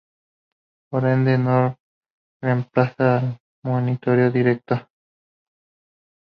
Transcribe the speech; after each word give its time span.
Por 0.89 1.05
ende, 1.05 1.37
no 1.37 1.77
reemplaza 2.41 3.19
al 3.19 3.37
monitoreo 3.63 4.31
directo. 4.31 4.89